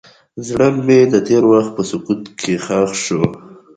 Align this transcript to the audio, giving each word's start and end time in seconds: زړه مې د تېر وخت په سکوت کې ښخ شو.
زړه 0.47 0.67
مې 0.85 0.99
د 1.13 1.15
تېر 1.27 1.43
وخت 1.51 1.71
په 1.77 1.83
سکوت 1.89 2.21
کې 2.39 2.53
ښخ 2.65 2.91
شو. 3.05 3.21